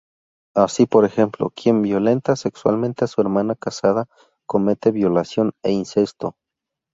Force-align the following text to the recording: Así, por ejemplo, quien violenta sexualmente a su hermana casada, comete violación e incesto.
Así, 0.55 0.87
por 0.87 1.05
ejemplo, 1.05 1.51
quien 1.51 1.83
violenta 1.83 2.35
sexualmente 2.35 3.05
a 3.05 3.07
su 3.07 3.21
hermana 3.21 3.53
casada, 3.53 4.07
comete 4.47 4.89
violación 4.89 5.51
e 5.61 5.73
incesto. 5.73 6.35